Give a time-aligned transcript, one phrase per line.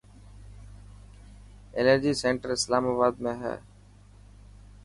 [1.77, 3.55] ايلرجي سينٽر اسلامآباد ۾ هي.